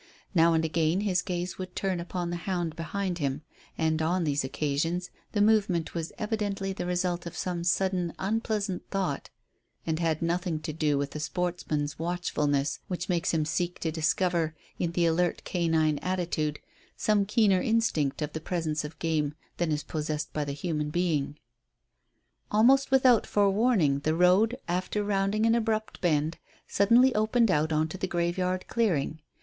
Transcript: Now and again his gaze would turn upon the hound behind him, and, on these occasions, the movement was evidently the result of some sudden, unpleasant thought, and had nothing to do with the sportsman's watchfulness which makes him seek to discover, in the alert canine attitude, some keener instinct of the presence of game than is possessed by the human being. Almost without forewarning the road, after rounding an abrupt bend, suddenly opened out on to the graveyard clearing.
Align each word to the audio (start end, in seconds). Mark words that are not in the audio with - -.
Now 0.33 0.53
and 0.55 0.65
again 0.65 1.01
his 1.01 1.21
gaze 1.21 1.59
would 1.59 1.75
turn 1.75 1.99
upon 1.99 2.31
the 2.31 2.35
hound 2.49 2.75
behind 2.75 3.19
him, 3.19 3.43
and, 3.77 4.01
on 4.01 4.23
these 4.23 4.43
occasions, 4.43 5.11
the 5.33 5.41
movement 5.43 5.93
was 5.93 6.11
evidently 6.17 6.73
the 6.73 6.87
result 6.87 7.27
of 7.27 7.37
some 7.37 7.63
sudden, 7.63 8.11
unpleasant 8.17 8.89
thought, 8.89 9.29
and 9.85 9.99
had 9.99 10.23
nothing 10.23 10.59
to 10.61 10.73
do 10.73 10.97
with 10.97 11.11
the 11.11 11.19
sportsman's 11.19 11.99
watchfulness 11.99 12.79
which 12.87 13.09
makes 13.09 13.31
him 13.31 13.45
seek 13.45 13.77
to 13.81 13.91
discover, 13.91 14.55
in 14.79 14.93
the 14.93 15.05
alert 15.05 15.43
canine 15.43 15.99
attitude, 15.99 16.59
some 16.97 17.23
keener 17.23 17.61
instinct 17.61 18.23
of 18.23 18.33
the 18.33 18.41
presence 18.41 18.83
of 18.83 18.97
game 18.97 19.35
than 19.57 19.71
is 19.71 19.83
possessed 19.83 20.33
by 20.33 20.43
the 20.43 20.51
human 20.53 20.89
being. 20.89 21.37
Almost 22.49 22.89
without 22.89 23.27
forewarning 23.27 23.99
the 23.99 24.15
road, 24.15 24.57
after 24.67 25.03
rounding 25.03 25.45
an 25.45 25.53
abrupt 25.53 26.01
bend, 26.01 26.39
suddenly 26.67 27.13
opened 27.13 27.51
out 27.51 27.71
on 27.71 27.87
to 27.89 27.99
the 27.99 28.07
graveyard 28.07 28.65
clearing. 28.67 29.19